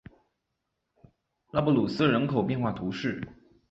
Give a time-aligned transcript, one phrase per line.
[1.51, 3.21] 拉布鲁斯人口变化图示